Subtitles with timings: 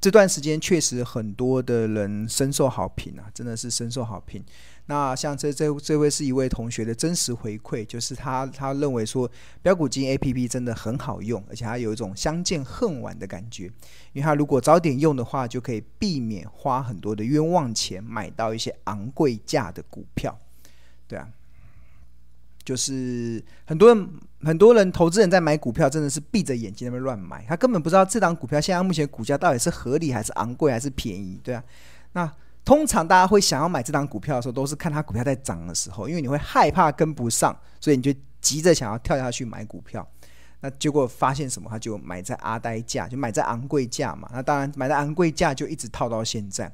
[0.00, 4.44] 这段时间确实很多的人深受好评啊，真的是深受好评。
[4.86, 9.30] 那像这这这位是一位同学的真实回馈，就是他他认为说
[9.60, 13.64] 标股金 APP 真的很好用，而且他有一种相见恨晚的感觉，
[14.12, 20.38] 因为他如果早点用的话，就可以避免花很多的冤枉钱买到一些昂贵价的股票，
[21.06, 21.28] 对啊，
[22.68, 24.08] 就是很多人
[24.42, 31.64] 很多人投资人在买股票真的是闭着眼睛那边乱买，他根本不知道这档股票现在目前股价到底是合理还是昂贵还是便宜，对啊，
[32.12, 32.32] 那。
[32.64, 40.06] 通常大家会想要买这档股票的时候，都是看它股票在涨的时候，因为你会害怕跟不上，所以你就急着想要跳下去买股票。
[40.60, 41.70] 那结果发现什么？
[41.70, 44.28] 他就买在阿呆价，就买在昂贵价嘛。
[44.34, 46.70] 那当然买在昂贵价就一直套到现在。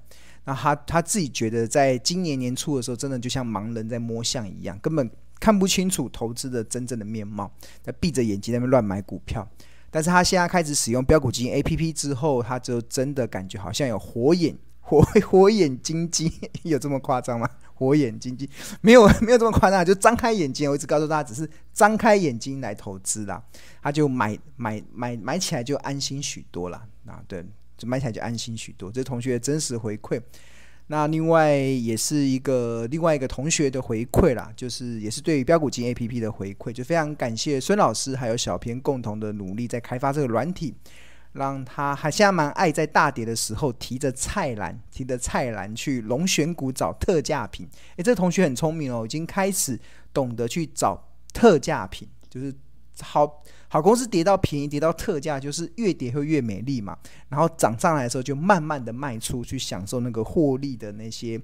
[0.47, 5.09] 那他他自己觉得，在今年年初的时候，真的就像盲人在摸象一样，根本
[5.45, 7.51] 看不清楚投资的真正的面貌，
[7.83, 9.47] 在闭着眼睛在那乱买股票。
[9.91, 14.57] 但是他现在开始使用标股基金 APP 之后，他就真的感觉好像有火眼。
[14.81, 16.33] 火火眼金睛
[16.65, 17.47] 有这么夸张吗？
[17.75, 18.49] 火眼金睛
[18.81, 20.71] 没有没有这么夸张，就张开眼睛。
[20.71, 23.43] 我一直告诉大家，只是张开眼睛来投资啦，
[23.83, 27.23] 他就买买买买起来就安心许多了啊！
[27.29, 27.45] 对，
[27.77, 28.91] 就买起来就安心许多。
[28.91, 30.19] 这是同学真实回馈。
[30.89, 40.75] 那另外也是一个另外一个同学的回馈啦，就是也是对于标股金 APP 的回馈，就非常感谢孙老师还有小编共同的努力，在开发这个软体。
[41.35, 47.69] 让他还现在蛮爱在大跌的时候提着菜篮，提着菜篮去龙选股找特价品。
[47.97, 49.77] 诶，这个同学很聪明哦，已经开始
[50.13, 52.55] 懂得去找特价品，就是
[53.01, 56.97] 好好公司跌到便宜，跌到特价，就是越跌会越美丽嘛。
[57.29, 61.41] 然后涨上来的时候，就慢慢的卖出去，享受那个获利的那些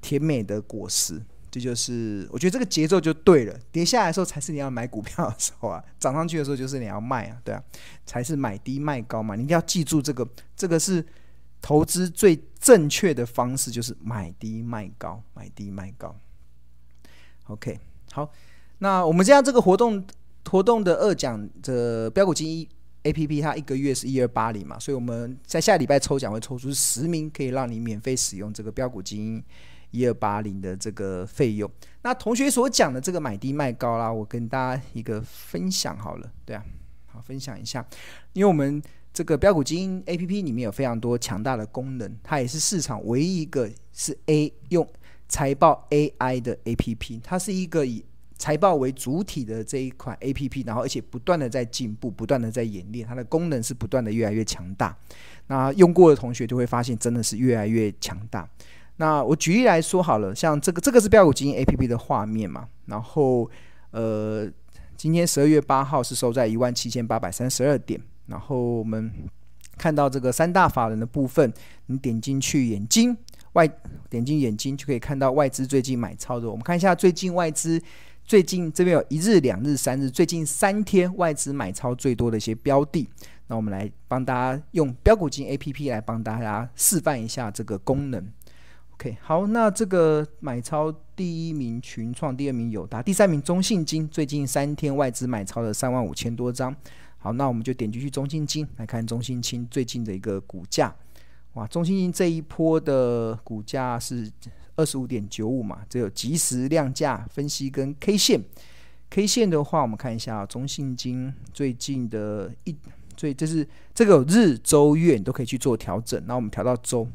[0.00, 1.22] 甜美的果实。
[1.50, 7.62] 这就是我觉得这个节奏就对了，跌下来的时候才是你要买股票的时候啊， 涨上去的时候就是你要卖啊，对啊，
[8.06, 9.34] 才是买低卖高嘛。
[9.36, 10.26] 你一定要记住这个，
[10.56, 11.04] 这个是
[11.60, 16.16] 投资最正确的方式，就是买低卖高，买低卖高。
[17.48, 17.78] OK，
[18.12, 18.30] 好，
[18.78, 20.02] 那我们这样这个活动
[20.48, 22.68] 活动的二奖的标股基金
[23.04, 29.42] APP，它一个月是一二八零嘛，所以我们在下礼拜抽奖会抽出十名，可以让你免费使用这个标股基金。
[29.94, 31.70] 一二八零的这个费用，
[32.00, 36.64] 那同学所讲的这个买低卖高啦，我跟大家一个分享好了，对啊，
[37.08, 37.86] 好分享一下，
[38.32, 38.82] 因为我们
[39.12, 44.88] 这个标股基金 APP 里面有非常多强大的功能，它也是市场唯一一个是 A 用
[45.28, 48.02] 财报 AI 的 APP，它是一个以
[48.42, 54.96] 财报为主体的这一款 APP，然后而且不断的在进步，不断的在演练，它的功能是不断的越来越强大，
[55.46, 58.48] 那用过的同学就会发现真的是越来越强大。
[58.96, 63.48] 那我举例来说好了，像这个这个是标股基金 APP 的画面嘛，然后
[63.92, 64.50] 呃，
[64.96, 69.08] 今天十二月八号是收在一万七千八百三十二点，然后我们
[69.78, 71.52] 看到这个三大法人的部分，
[71.86, 73.16] 你点进去眼睛
[73.52, 73.68] 外
[74.10, 77.80] 点进眼睛就可以看到外资最近买超的，我们看一下最近外资
[78.24, 83.06] 最近这边有一日、两日、三日，最近三天外资买超最多的一些标的，
[83.48, 88.26] 那我们来帮大家用标股金 APP 来帮大家示范一下这个功能。
[88.94, 96.74] OK，好，那这个买超第一名群创，第二名友达，第三名中信金，最近三天外资买超了三万五千多张。
[97.18, 100.94] 好，那我们就点进去中信金来看中信金最近的一个股价。
[101.54, 104.30] 哇，中信金这一波的股价是
[104.76, 108.40] 二十五点九五嘛，这有即时量价分析跟 K 线。
[109.10, 112.74] K 线的话，我们看一下中信金最近的一，
[113.16, 116.22] 所以这是这个日、周、月你都可以去做调整。
[116.26, 117.06] 那我们调到周。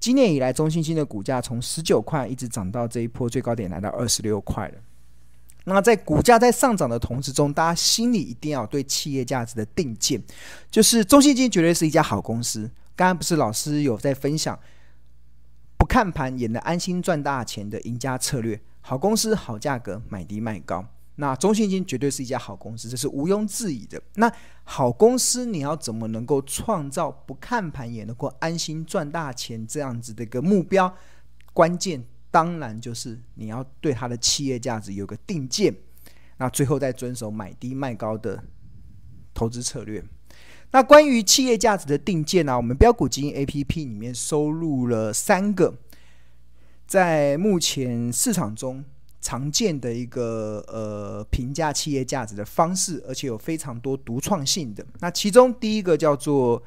[0.00, 4.74] 今年以来，中信金的股价从十九块一直涨到这一波最高点来到二十六块了。
[5.66, 10.22] 那在股价在上涨的同时中，大家心里一定要对企业价值的定见，
[10.70, 12.70] 就是中信金绝对是一家好公司。
[12.94, 14.58] 刚刚不是老师有在分享，
[15.76, 20.84] 不看盘也能安心赚大钱的赢家策略，好公司好价格，买低卖高。
[21.16, 24.02] 那中信金绝对是一家好公司，这是毋庸置疑的。
[24.14, 24.32] 那
[24.64, 30.92] 好公司你要怎么能够创造不看盘也能够安心赚大钱这样子的一个目标？
[31.52, 35.72] 关键当然就是你要对它的企业价值有个定见，
[36.38, 38.42] 那最后再遵守买低卖高的
[39.32, 40.04] 投资策略。
[40.74, 45.72] 那关于企业价值的定见呢、我们标股基金 APP 里面收录了三个，
[46.84, 48.84] 在目前市场中。
[49.20, 54.84] 常见的一个呃评价企业价值的方式，而且有非常多独创性的。
[55.00, 56.62] 那其中第一个叫做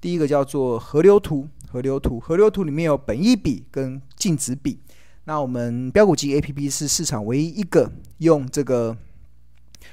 [0.00, 4.80] 第一个叫做河流图，河流图，河流图里面有本益比跟净值比。
[5.22, 8.96] 那我们标股基 APP 是市场唯一一个用这个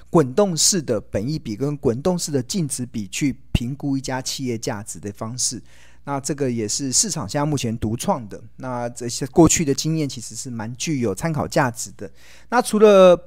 [0.10, 5.62] 滚动式的本益比跟滚动式的净值比去评估一家企业价值的方式。
[6.06, 8.42] 那这个也是市场现在目前独创的。
[8.56, 12.10] 那这些过去的经验其实是蛮具有参考价值的。
[12.50, 13.20] 那除了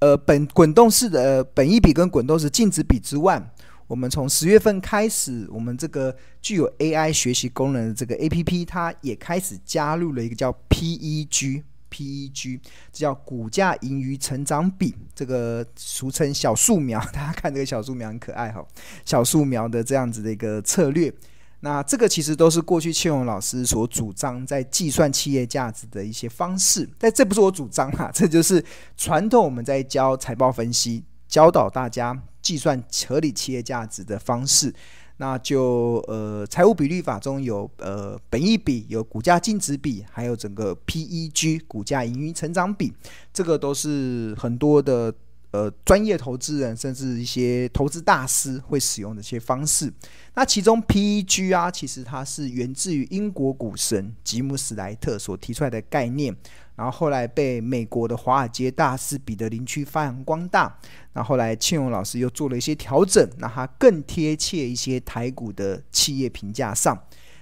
[0.00, 3.42] 呃本滚动式的本益比跟滚动式净值比之外，
[3.86, 11.62] 我们从十月份开始，我们这个具有 AI 学习功能的这个 APP，它也开始加入了一个叫 PEG。
[11.92, 12.58] PEG，
[12.90, 16.98] 这叫股价盈余成长比，这个俗称小树苗。
[17.12, 18.66] 大家看这个小树苗很可爱哈，
[19.04, 21.12] 小树苗的这样子的一个策略。
[21.60, 26.88] 那这个其实都是过去庆荣老师所主张在计算企业价值的一些方式。
[26.98, 28.64] 但这不是我主张哈， 这就是
[28.96, 34.74] 传统我们在教财报分析，教导大家计算合理企业价值的方式。
[35.22, 42.92] 那就呃，财务比率法中有呃，本益比，有股价净值比，还有整个 PEG 股价盈余成长比，
[43.32, 45.14] 这个都是很多的
[45.52, 49.92] 呃专业投资人甚至一些投资大师会使用的一些方式。
[50.34, 56.36] 那其中 PEG 啊，其实它是源自于英国股神吉姆史莱特所提出来的概念。
[56.74, 60.74] 然后后来被美国的华尔街大师彼得林区发扬光大。
[61.12, 66.98] 那后来庆荣老师又做了一些调整，让它更贴切一些台股的企业评价上，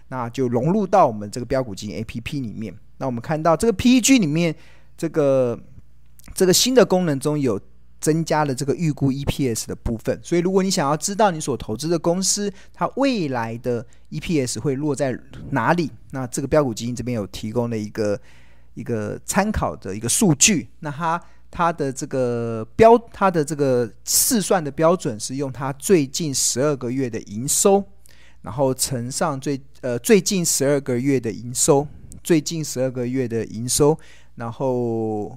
[0.08, 2.76] 那就融入到我们这个标股金 APP 里面。
[2.98, 4.54] 那我们看到这个 PEG 里面，
[4.98, 5.58] 这个
[6.34, 7.58] 这个新的功能中有
[8.00, 10.19] 增加了这个预估 EPS 的部分。
[10.23, 15.19] 所以如果你想要知道你所投资的公司它未来的 EPS 会落在
[15.50, 18.19] 哪里，那这个标股基金这边有提供了一个。
[18.75, 21.20] 一个参考的一个数据，那它
[21.50, 27.85] 它的这个标，它的这个试算的标准是用它最近十二个月的营收，
[28.43, 31.87] 然后乘上最呃最近十二个月的营收，
[32.23, 33.99] 最近十二个月的营收，
[34.37, 35.37] 然后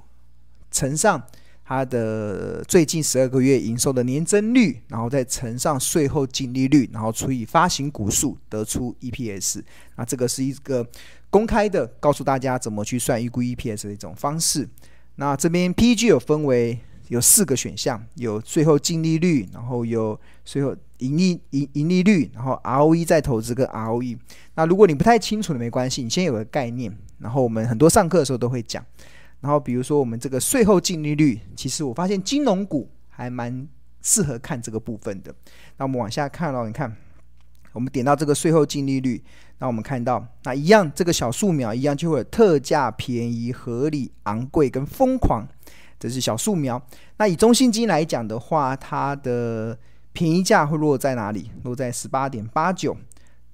[0.70, 1.22] 乘上
[1.66, 9.62] 它的最近十二个月营收的年增率，然后再乘上税后净利率，然后除以发行股数，得出 EPS。
[9.96, 10.88] 那这个是一个。
[11.30, 14.70] 公开的告诉大家怎么去算预估 EPS 的一种方式。
[15.16, 16.78] 那这边 PEG 有分为
[17.08, 24.16] 有四个选项，有税后净利率，然后有税后盈利盈盈利率，然后 ROE 再投资跟 ROE。
[24.54, 26.96] 那如果你不太清楚的没关系，你先有个概念。
[27.18, 28.86] 然后我们很多上课的时候都会讲。
[29.44, 33.68] 然后比如说我们这个税后净利率，其实我发现金融股还蛮
[34.02, 35.36] 适合看这个部分的。
[35.78, 36.92] 那我们往下看了，你看。
[37.74, 39.20] 我们点到这个税后净利率，
[39.58, 45.44] 那我们看到那一样，这个小树苗一样就会有特价、便宜、合理、昂贵跟疯狂，
[46.00, 46.80] 这是小树苗。
[47.18, 49.76] 那以中信金来讲的话，它的
[50.12, 51.50] 便宜价会落在哪里？
[51.64, 52.96] 落在十八点八九。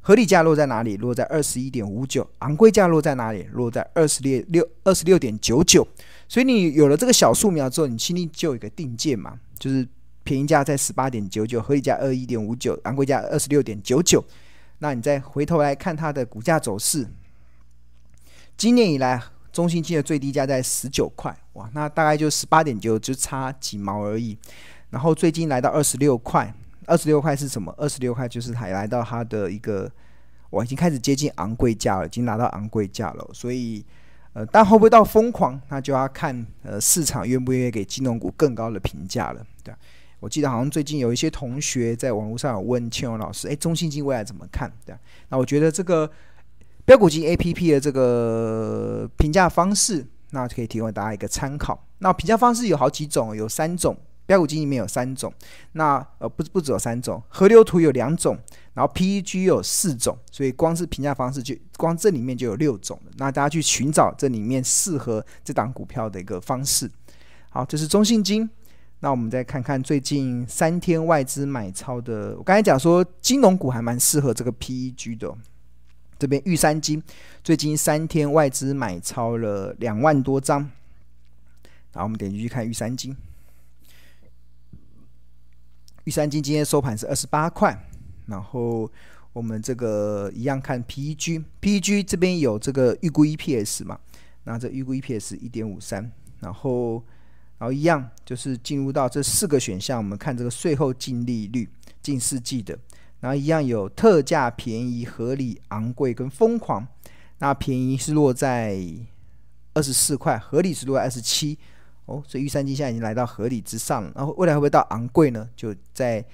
[0.10, 0.98] 合理价落在哪里？
[0.98, 2.28] 落在二十一点五九。
[2.40, 3.44] 昂贵价落在哪里？
[3.52, 5.88] 落在二十六六二十六点九九。
[6.28, 9.88] 所以你有了这个小树苗之后，你心里就有一个定见嘛，就是。
[10.22, 14.24] 便宜价在十八点九九，合理价二一点五九，昂贵价二十六点九九。
[14.78, 17.08] 那你再回头来看它的股价走势，
[18.56, 19.20] 今年以来
[19.52, 24.38] 中信金的最低价在十九块，哇，那大概就十八点九，就差几毛而已。
[24.92, 26.54] 然后最近来到二十六块，
[26.90, 27.74] 二十六块是什么？
[27.78, 29.90] 二十六块就是还来到它的一个，
[30.50, 33.30] 我，已经开始接近昂贵价了，已经拿到昂贵价了。
[33.32, 33.86] 所以，
[34.34, 39.74] 呃，但会不会到疯狂，那就要看呃市场愿不愿意给金融股更高的评价了，对。
[40.22, 44.94] 我记得好像最近有一些同学在网络上有问庆荣老师：“哎，中信金未来怎么看？”对，
[45.30, 46.12] 那我觉得这个
[46.84, 51.82] 标股金 APP 的这个评价方式，那可以提供大家一个参考。
[52.00, 53.96] 那评价方式有好几种，有三种，
[54.30, 55.34] 标股金里面有三种。
[55.72, 58.38] 那呃，不不只有三种，河流图有两种，
[58.76, 63.02] 然后 PEG 有四种，所以光是评价方式就光这里面就有六种。
[63.18, 66.88] 那大家去寻找这里面适合这档股票的一个方式。
[67.50, 68.48] 好，这是中信金。
[69.00, 75.34] 那我们再看看最近三天外资买超的，我刚才讲说金融股还蛮适合这个 PEG 的。
[76.20, 77.02] 这边玉山金
[77.44, 80.60] 最近三天外资买超了两万多张，
[81.94, 83.18] 然后我们点进去看玉山金。
[86.10, 87.78] 玉山金今天收盘是二十八块，
[88.26, 88.92] 然后
[89.32, 94.00] 我们这个一样看 PEG，PEG 这边有这个预估 EPS 嘛，
[94.44, 97.04] 那这预估 EPS 一点五三，然后。
[97.60, 101.70] 然后一样就是进入到这四个选项，我们看这个税后净利率
[102.02, 102.80] 近四季的，
[103.20, 106.88] 然后一样有特价、便宜、合理、昂贵跟疯狂。
[107.40, 108.82] 那便宜是落在
[109.74, 111.60] 二十四块，合理是落在二十七。
[112.10, 114.12] 哦，所以玉山金现在已经来到合理之上。
[114.16, 115.48] 然后未来会不会到昂贵呢？
[115.56, 116.26] 就在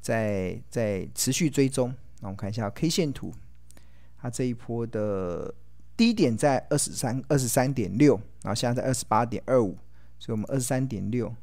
[0.00, 1.94] 在在持续追踪。
[2.20, 3.32] 那我们看一下 K 线图，
[4.20, 5.54] 它这一波的
[5.96, 9.78] 低点在二十三二十三点六，然后现在在二十八点二五。
[10.18, 11.34] 所以，我们二十三点六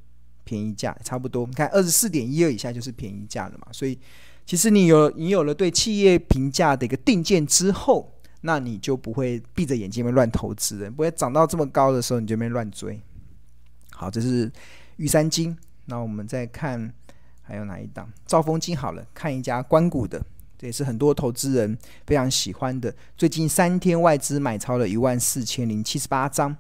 [0.44, 1.48] 便宜价差不多。
[1.48, 3.68] 你看，二十四点一二以下就是便宜价了嘛。
[3.72, 3.98] 所以，
[4.46, 13.02] 其实你有你有了对企业评价的一个定见之后，那你就不会闭着眼睛乱投资了，不会涨到这么高的时候你就没乱追。
[13.98, 14.52] 好，这是
[14.98, 15.58] 玉山金。
[15.86, 16.94] 那我们再看
[17.42, 18.08] 还有哪一档？
[18.28, 20.24] 兆丰金好了，看一家关谷的，
[20.56, 21.76] 这也是很多投资人
[22.06, 22.94] 非常喜欢的。
[23.18, 26.56] 最近三天外资买超了一万四千零七十八张，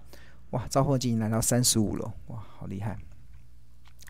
[0.49, 2.97] 哇，兆丰金来到三十五了，哇，好厉害！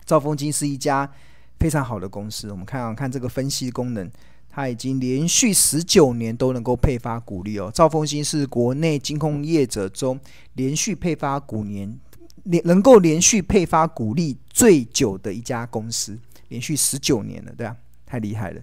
[0.06, 1.12] 兆丰金是一家
[1.60, 4.10] 非常好的公司，我们看啊看这个分析功能，
[4.48, 7.70] 它已经连续十九年都能够配发股利哦。
[7.74, 10.18] 兆丰金是国内金控业者中
[10.54, 11.98] 连续配发股年。
[12.44, 16.18] 连能够连续配发股利最久的一家公司，
[16.48, 17.76] 连续十九年了，对吧？
[18.06, 18.62] 太厉害了。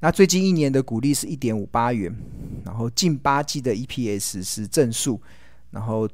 [0.00, 2.14] 那最近一年的股利是一点五八元，
[2.64, 5.20] 然后近八季的 EPS 是正数，
[5.70, 6.08] 然后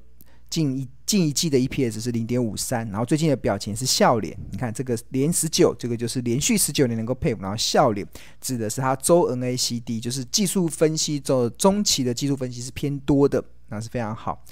[0.48, 4.34] 近一近一季的 EPS 是零点五三，然后最近的表情是笑脸。
[4.50, 8.06] 你看这个连十九，这个就是连续十九年能够配，然后笑脸
[8.40, 14.42] 指的是它周 NACD，就是技术分析中中期的技术分析是偏多的，那是非常好。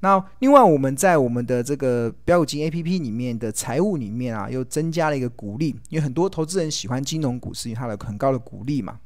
[0.00, 9.00] 那另外，我们在我们的这个标股金 APP 里面的财务里面啊，又增加了一个股利，因为很多投资人喜欢金融股，是因为它的很高的股利嘛。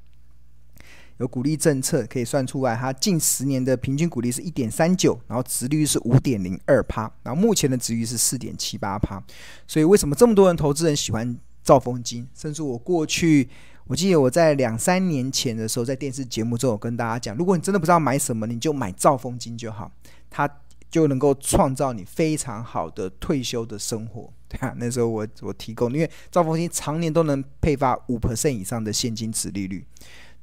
[1.18, 9.22] 有股利政策可以算出来，它近十年的平均股利是一点三九，然后殖利率是五点零二趴，然后目前的殖利率是四点七八趴。
[9.66, 12.26] 所以为什么这么多人投资人喜欢兆丰金？
[12.34, 13.48] 甚至我过去，
[13.86, 19.92] 我记得我在两三年前的时候，在电视节目中有跟大家讲，如果你真的不知道买什么，你就买兆丰金就好，
[20.28, 20.50] 它。
[20.90, 29.86] 就能够创造你非常好的退休的生活， 对啊，那时候我我提供，因为兆丰金常年都能配发五 percent 以上的现金殖利率，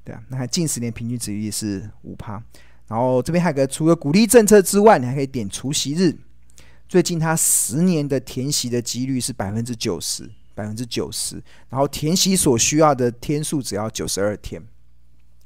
[0.06, 2.42] 对啊，那还近十年平均殖利率是五趴。
[2.88, 6.18] 然后这边还有个，除了鼓励政策之外，你还可以点除息日。
[6.88, 11.36] 最近它十年的填息的几率是百分之九十，百分之九十。
[11.68, 14.64] 然后填息所需要的天数只要九十二天。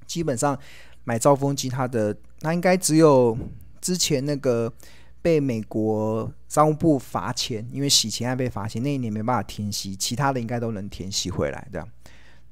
[0.05, 0.55] 基本上
[1.03, 3.35] 买兆丰金，它的那应该只有。
[3.81, 4.71] 之前那个
[5.21, 11.87] 被美国商务部罚钱，因为洗钱案被罚钱，那一年没办法填息，其他的应该都能填息回来的，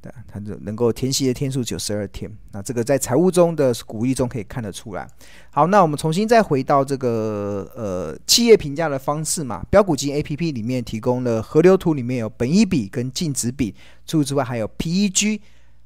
[0.02, 2.32] 对，它就能够填息的天数九十二天。
[2.52, 5.08] 那这个在财务中的股利中可以看得出来。
[5.52, 15.42] 好，那我们重新再回到这个呃企业评价的方式嘛，标股金 APP 里面提供了河流图，里面有本益比跟净值比，除此之外还有 PEG，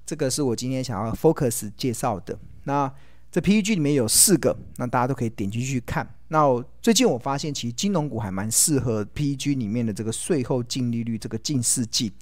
[0.06, 2.38] 这个是我今天想要 focus 介绍的。
[2.66, 2.92] 那
[3.34, 6.08] 这 PEG 里面有四个，那大家都可以点进去看。
[6.28, 12.13] 那最近我发现，其实金融股还蛮适合 PEG 里面的这个税后净利率这个近似季。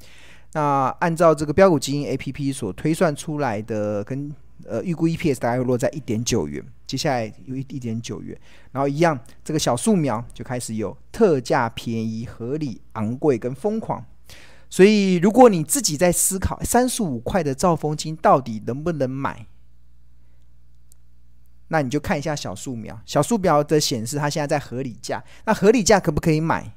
[0.53, 4.33] 那按照这个标股基金 APP 所推算出来的，跟
[4.65, 6.63] 呃预估 EPS 大概会落在一点九元。
[6.87, 8.39] 接下来有一一点九元，
[8.71, 14.01] 然后一样，这个小树苗就开始有特价、便宜、合理、昂贵跟疯狂。
[14.69, 19.45] 所以如果你自己在思考三十五块的兆丰金到底能不能买？
[21.71, 26.75] 那你就看一下小树苗，小树苗的显示它现在在合理价，那合理价可不可以买？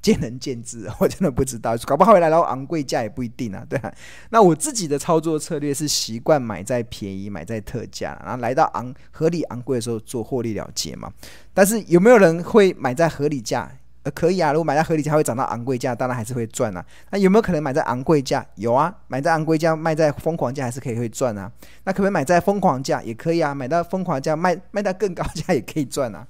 [0.00, 3.92] 见仁见智， 我真的不知道，搞不好会来到昂贵价也不一定啊，对啊。
[4.30, 11.12] 那我自己的操作策略是习惯买在便宜，买在特价，然后来到昂合理昂贵的时候做获利了结嘛。
[11.52, 13.70] 但是有没有人会买在合理价？
[14.02, 16.82] 呃，可以啊，如果买在合理价会涨到昂贵价，当然还是会赚啊。
[17.10, 18.42] 那有没有可能买在昂贵价？
[18.54, 21.52] 有啊，买在昂贵价卖在疯狂价还是可以会赚啊。
[21.84, 23.02] 那可不可以买在疯狂价？
[23.02, 26.26] 也可以啊，买到疯狂价卖卖到更高价也可以赚啊。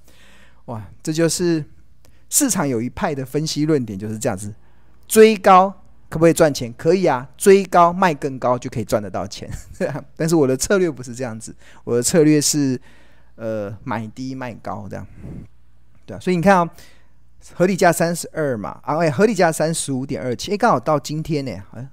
[0.64, 1.64] 哇，这就是
[2.28, 4.52] 市场有一派的分析论点就是这样子，
[5.06, 5.70] 追高
[6.08, 6.74] 可不可以赚钱？
[6.76, 9.48] 可以啊，追高卖更高就可以赚得到钱。
[10.16, 12.80] 但是我的策略不是这样子，我的策略是
[13.36, 15.06] 呃买低卖高这样。
[16.04, 16.68] 对啊，所以你看啊。
[17.54, 21.88] 合理价三十二嘛，啊，哎，合理价三十五点二七，哎，刚好到今天呢，好像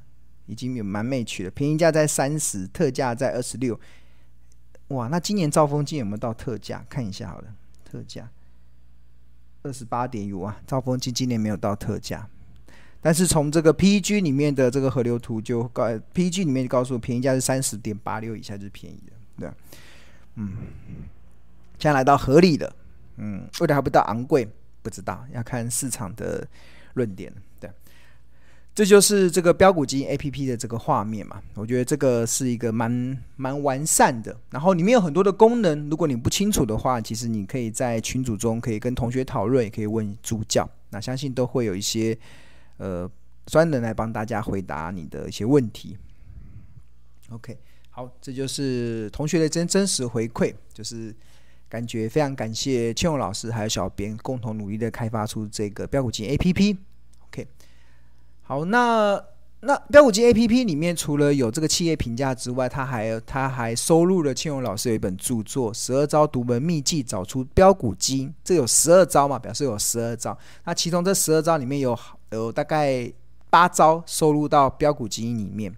[0.45, 3.79] 已经有蛮美趣的，便宜价在三十，特价在二十六，
[4.89, 6.85] 哇，那今年兆丰金有没有到特价？
[6.89, 7.47] 看一下好了，
[7.83, 8.29] 特价
[9.63, 12.27] 二十八点五啊，兆丰金今年没有到特价，
[13.01, 19.49] 但是从这个 PEG 里面的这个河流图就告，PEG 里面就告诉我便宜价是三十点八六以下就是便宜的，对，
[20.35, 20.53] 嗯，
[21.79, 22.73] 现在来到合理的，
[23.15, 24.47] 嗯，味道还不到昂贵？
[24.87, 26.47] 不知道要看市场的
[26.93, 27.29] 论点，
[27.59, 27.69] 对，
[28.73, 31.43] 这就是这个标股金 APP 的这个画面嘛。
[31.55, 35.89] 我觉得这个是一个蛮蛮完善的，然后里面有很多的功能。
[35.89, 40.65] 如果你不清楚的话，其实你可以在群组中可以跟同学讨论，也可以问助教。
[40.91, 42.17] 那相信都会有一些
[42.77, 43.11] 呃
[43.45, 45.97] 专人来帮大家回答你的一些问题。
[47.31, 47.57] OK，
[47.89, 51.13] 好，这就是同学的真真实回馈，就是。
[51.69, 56.77] 感觉非常感谢庆勇老师还有小编共同努力的开发出这个标股金 APP。
[57.27, 57.47] OK，
[58.43, 59.21] 好，那
[59.59, 70.37] 那标股金 A P P 里面除了有这个企业评价之外，它还它还收录了庆荣老师有一本著作《十二招独门秘技找出标股金》，这有十二招嘛，表示有十二招。
[70.63, 71.97] 那其中这十二招里面有
[72.29, 73.11] 有大概
[73.49, 75.75] 八招收录到标股金里面。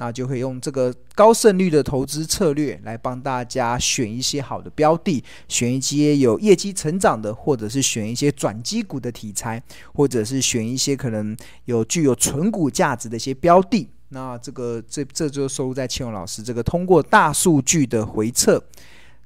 [0.00, 13.86] 那就会用这个高胜率的投资策略来帮大家选一些好的标的，选一些有业绩成长的，或者是选一些转机股的题材，或者是选一些可能有具有存股价值的一些标的。
[14.08, 18.58] 那这个这这就收录在庆荣老师这个通过大数据的回测，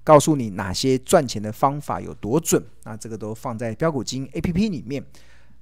[0.02, 2.60] 告诉你哪些赚钱的方法有多准。
[2.82, 5.04] 那这个都放在标股金 APP 里面。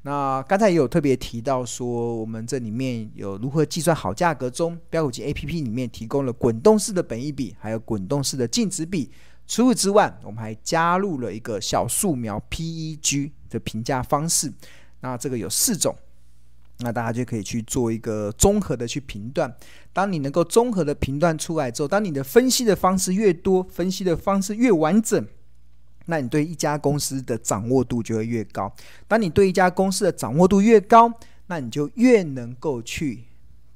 [0.05, 9.11] 那刚才也有特别提到说，我们这里面有如何计算好价格中，标股金 APP 里面提供了滚动式的本益比，还有滚动式的净值比。
[9.47, 14.53] 除此之外，我们还加入了一个小树苗 PEG 的评价方式。
[15.01, 15.95] 那这个有四种，
[16.79, 19.55] 那大家就可以去做一个综合的去评断。
[19.93, 25.25] 当你能够综合的评断出来之后，当你的分析的方式越多，分析的方式越完整。
[26.07, 28.75] 那你对一家公司的掌握度就会越高。
[29.07, 31.13] 当你对一家公司的掌握度越高，
[31.47, 33.25] 那你就越能够去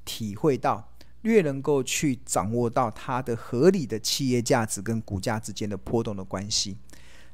[0.03, 0.91] 体会到，
[1.21, 6.75] 越能够去掌握到它的合理的企业价值跟股价之间的波动的关系。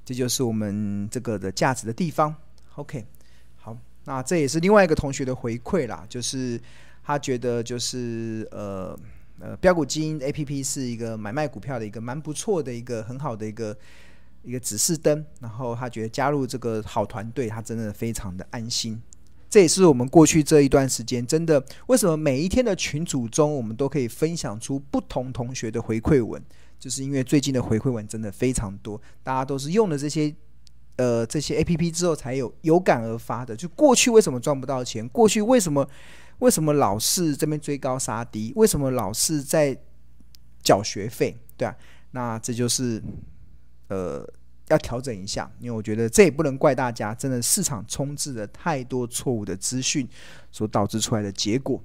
[0.06, 2.36] 这就是我们这个的价值的地方。
[2.76, 3.06] OK，
[3.56, 6.62] 好，那这也是另外一个同学的回馈啦，就是
[7.04, 9.00] 他觉得就是呃
[9.40, 13.76] 呃标股金 APP 是一个买卖股票的一个蛮不错的一个很好的一个。
[14.44, 19.02] 一个指示灯，然后他觉得加入这个好团队，他真的非常的安心。
[19.50, 26.44] 这也是我们过去这一段时间真的，为什么每一天的群组中，我们都可以分享出不同同学的回馈文，
[26.80, 30.34] 就是因为最近的回馈文真的非常多，大家都是用了这些
[30.98, 33.56] 呃这些 APP 之后才有有感而发的。
[33.56, 35.08] 就过去为什么赚不到钱？
[35.10, 35.88] 过去为什么
[36.40, 38.52] 为什么老是这边追高杀低？
[38.56, 39.78] 为什么老是在
[40.64, 41.38] 缴学费？
[41.56, 41.76] 对啊，
[42.12, 43.02] 那这就是。
[43.88, 44.28] 呃，
[44.70, 50.08] 要调整一下，因为我觉得这也不能怪大家，真的市场充斥着太多错误的资讯
[50.52, 51.84] 所导致出来的结果。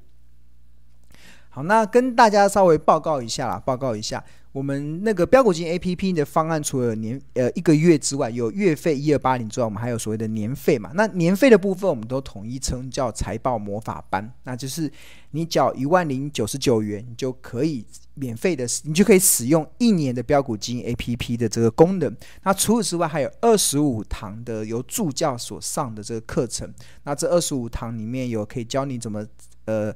[1.48, 4.24] 好，那跟大家稍微报告一下啦，报告一下。
[4.58, 10.90] 我们那个标股金 A P P 的方案，除了年呃一个月之外，有月费一二八零之外，我们还有所谓的年费嘛。
[10.94, 14.32] 那年费的部分，我们都统一称叫财报魔法班。
[14.42, 14.90] 那就是
[15.30, 22.16] 你缴一万零九十九元，你就可以免费的，你就可以使用一年的标股金 A P P 的这个功能。
[22.42, 26.68] 那除此之外，还有二十五堂的由助教所上的这个课程。
[27.04, 29.24] 那这二十五堂里面有可以教你怎么
[29.66, 29.94] 呃。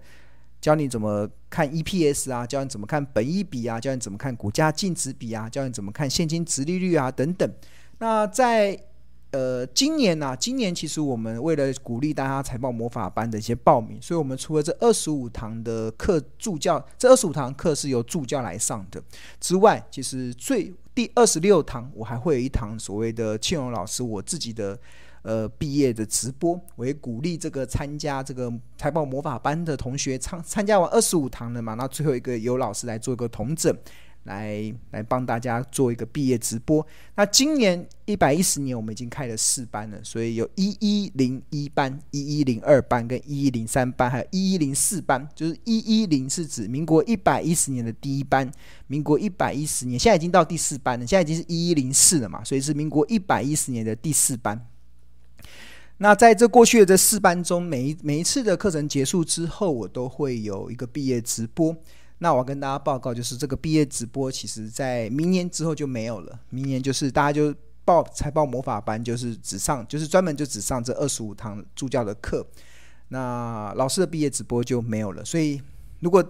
[0.62, 7.52] 教你怎么看 EPS 啊，教你怎么看本益比啊，教你怎么看股价净值比啊，教你怎么看现金殖利率啊等等。
[7.98, 8.78] 那在
[9.32, 19.02] 呃今年呢、今年其实我们为了鼓励大家财报魔法班的一些报名，所以我们除了这二十五堂的课助教，这二十五堂课是由助教来上的
[19.40, 24.78] 之外，其实最第二十六堂我还会有一堂所谓的庆荣老师我自己的。
[25.22, 33.72] 呃，毕业的直播，我也鼓励这个参加这个财报魔法班的同学参参加完二十五堂了嘛，那最后一个由老师来做一个统整，
[34.24, 36.84] 来来帮大家做一个毕业直播。
[37.14, 45.28] 那今年一百一十年，我们已经开了四班了，所以有一一零一班、一一零二班、跟一一零三班，还有一一零四班。
[45.36, 48.50] 就是一一零是指民国一百一十年的第一班，
[48.88, 54.60] 民国一百一十年现在已经到第四班了，现在已经是一一零四了嘛，所以是民国一百一十年的第四班。
[56.02, 61.74] 那在这过去的这四班中，每一每一次的课程结束之后，我都会有一个毕业直播。
[62.18, 66.40] 那我要跟大家报告，就是这个毕业直播，其实在明年之后就没有了。
[66.50, 72.44] 明年就是大家就报财报魔法班，就是只上，就是专门就只上这二十五堂助教的课。
[73.10, 75.24] 那老师的毕业直播就没有了。
[75.24, 75.62] 所以，
[76.00, 76.24] 如果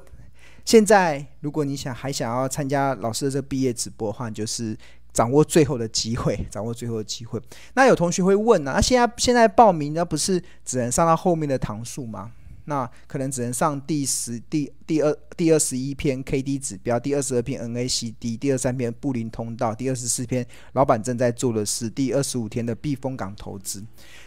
[0.67, 4.77] 现在如果你想还想要参加老师的这毕业直播的话，就是。
[5.13, 7.41] 掌握最后的机会， 掌握最后的机会。
[7.75, 12.33] 那有同学会问啊，那现在现在报名，那不是只能上到后面的堂数吗？
[12.67, 23.85] 那可能只能上第十、第第二、第二十一篇 K D 指标，第二十二篇 N A C D，第二三篇布林通道，第二十四篇老板正在做的事，第二十五天的避风港投资。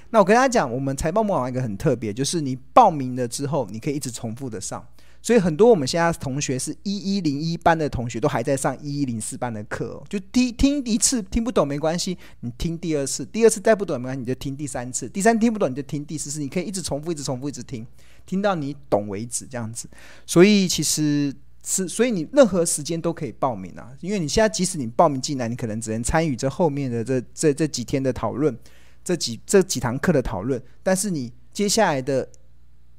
[0.10, 4.86] 那我跟大家讲，我们财报魔法一个很特别，就是你报名了之后，你可以一直重复的上。
[5.26, 17.84] 所以很多我们现在同学是一一零一班的同学都还在上一一零四班的课哦，就听听一次听不懂没关系，你听第二次，第二次再不懂没关系，你就听第三次，第三听不懂你就听第四次，你可以一直重复，一直重复，一直听，
[18.28, 19.90] 听到你懂为止这样子。
[20.28, 21.34] 所以其实
[21.64, 28.56] 是，所以你任何时间都可以报名啊，因为你现在即使你报名进来，你可能只能参与这后面的这这这几天的讨论，
[29.04, 32.30] 这几这几堂课的讨论，但是你接下来的。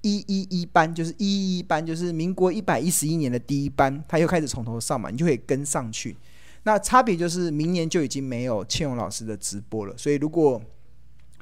[0.07, 6.17] 一一一班，就是一一班，就是民国一百一十一年的第一班，他又开始从头上嘛，你就可以跟上去。
[6.63, 10.63] 那差别就是明年就已经没有庆荣老师的直播了，所以如果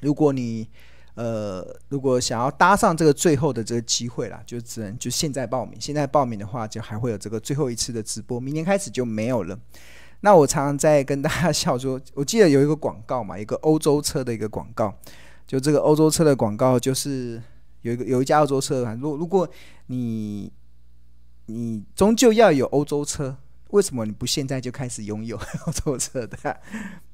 [0.01, 0.67] 如果你
[1.13, 5.79] 呃如果想要搭上这个最后的这个机会啦，就只能就现在报名。
[5.79, 9.59] 现在报名的话，就还会有这个最后一次的直播，明年开始就没有了。
[10.21, 14.91] 那我常常在跟大家笑说，我记得有一个广告嘛，一个欧洲车的一个广告，
[15.45, 17.39] 就这个欧洲车的广告就是。
[17.85, 19.47] 有一个有一家澳洲车，如如果
[19.85, 20.51] 你
[21.45, 23.37] 你终究要有欧洲车。
[23.71, 26.61] 为什么你不现在就开始拥有 欧洲车的？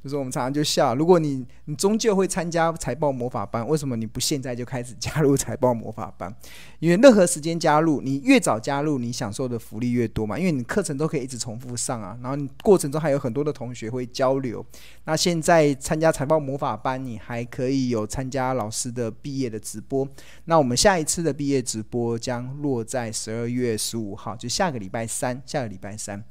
[0.04, 6.36] 就是我们常常就笑，如果你你终究会参加财报魔法班，为什么你不现在就开始加入财报魔法班？
[6.80, 10.40] 因为任何时间加入，你越早加入，你享受的福利越多嘛。
[10.40, 14.66] 因为你课程都可以一直重复上啊，然后你过程中还有很多的同学会交流。
[15.06, 20.08] 那现在参加财报魔法班，你还可以有参加老师的毕业的直播。
[20.46, 26.24] 那我们下一次的毕业直播将落在十二月十五号，就下个礼拜三，下个礼拜三。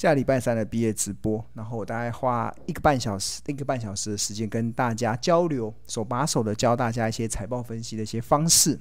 [0.00, 8.80] 下礼拜三的毕业直播，然后我大概花一个半小时，一个半小时的时间跟大家交流，手把手的教大家一些财报分析的一些方式。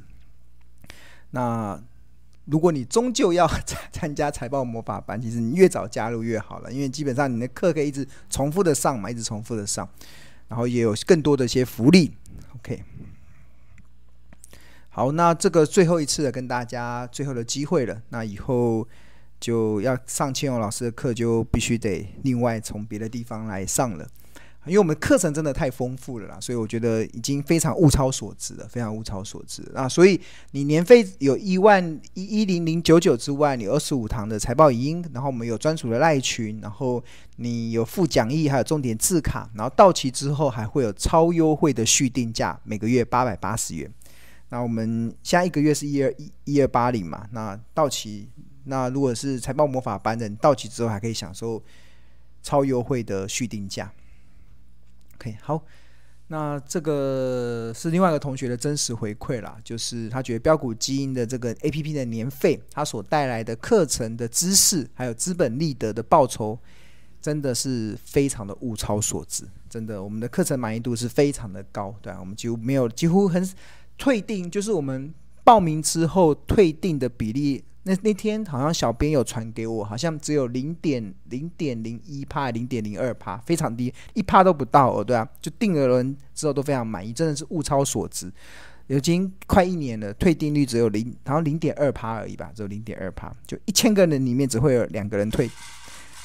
[1.31, 1.77] 那
[2.45, 3.45] 如果你终究要
[3.91, 9.89] 参加财报魔法班，其实你越早加入越好了，因为基本上你的课可以一直重复的上嘛，一直重复的上，
[10.47, 12.15] 然后也有更多的一些福利。
[12.55, 12.81] OK，
[14.87, 18.87] 好，那这个最后一次的跟大家最后的机会了，那以后。
[19.39, 24.05] 就要上千荣老师的课，就必须得另外从别的地方来上了，
[24.65, 29.87] 因为我们课程真的太丰富了啦，所以我觉得已经非常物超所值了，非常物超所值啊！
[29.87, 30.19] 所以
[30.51, 31.81] 你年费有一万
[32.13, 37.01] 一一零零九九之外，你二十五堂的财报影音，然后我们有专属的赖群，然后
[37.37, 43.89] 你有附讲义，还有重点字卡，然后到期之后还会有超优惠的续订价，每个月八百八十元。
[44.49, 48.27] 那我们下一个月是一二一一二八零嘛，那到期。
[48.69, 51.61] 那如果是财报魔法班的，你到期之后还可以享受
[52.43, 53.91] 超优惠的续订价。
[55.15, 55.61] OK，好，
[56.27, 66.57] 那这个是另外一个同学的真实回馈啦，就是他觉得标股基因的这个 APP 的年费，它所带来的课程的知识，还有资本利得的报酬，
[67.19, 69.43] 真的是非常的物超所值。
[69.67, 73.49] 真的，我们的课程满意度是非常的高，对啊，我们几乎没有，几乎很
[73.97, 75.11] 退订，就是我们
[75.43, 77.63] 报名之后退订的比例。
[77.83, 88.31] 那那天好像小编有传给我，好像只有零点零点零一趴，零点零二趴，非常低，一趴都不到哦，对啊，就订了人之后都非常满意，真的是物超所值。
[88.87, 95.47] 已经快一年了，退订率只有零，然后零点二趴而已吧，只有零点二趴，就一千个人里面只会有两个人退，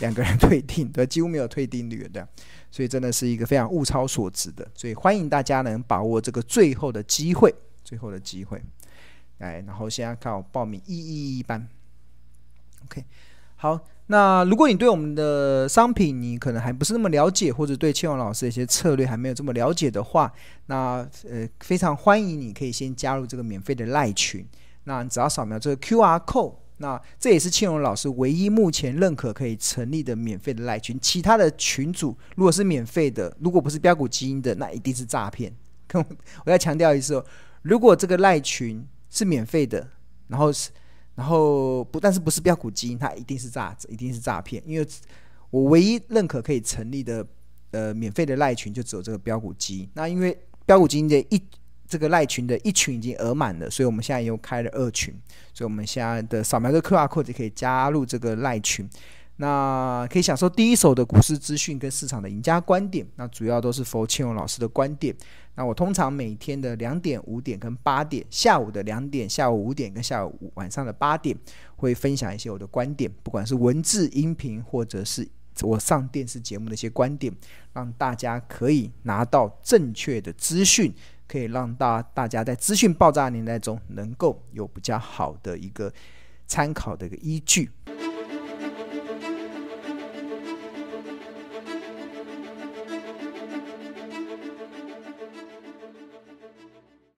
[0.00, 2.28] 两个人退订，对，几乎没有退订率，对啊，
[2.70, 8.58] 所以真的是一个非常物超所值的，所以欢迎大家能把握这个最后的机会，最后的机会。
[9.44, 11.68] 哎，然后现在靠报名一一一班
[12.86, 13.04] ，OK，
[13.56, 13.78] 好。
[14.06, 20.30] 那如果你对我们的商品你可能还不是那么了解，或者对庆荣老师的一些策略还没有这么了解的话，
[20.66, 24.46] 那呃非常欢迎你可以先加入这个免费的赖群。
[24.84, 31.00] 那你只要扫描这个 QR code，那这也是庆荣老师唯一目前认可可以成立的免费的赖群。
[31.00, 35.50] 其他的群主如果是免费的，如果不是标股基因的，那一定是诈骗。
[36.44, 37.24] 我要强调一次哦，
[37.62, 39.88] 如果这个赖群是免费的，
[40.26, 40.70] 然后是，
[41.14, 44.60] 然后不，但是不是标股基因，它一定是诈，一定是诈骗。
[44.66, 44.86] 因为
[45.50, 47.24] 我唯一认可可以成立的，
[47.70, 49.88] 呃，免费的赖群就只有这个标股基因。
[49.94, 51.40] 那因为标股基因的一
[51.86, 55.14] 这个赖群的一群已经额满了，所以我们现在又开了二群，
[55.52, 58.88] 所以我们现在的扫描这个 QR code 就可以加入这个赖群。
[59.36, 65.14] 那可以享受第一手的股市资讯跟市场的赢家观点，那主要都是佛庆荣老师的观点。
[65.56, 71.36] 那我通常每天的两点、五点跟八点，下午的两点、下午五点跟下午晚上的八点，
[71.76, 75.28] 会分享一些我的观点，不管是文字、音频，或者是
[75.62, 77.32] 我上电视节目的一些观点，
[77.72, 80.92] 让大家可以拿到正确的资讯，
[81.28, 85.92] 可以让大大家在资讯爆炸年代中，能够有比较好的一个
[86.46, 87.70] 参考的一个依据。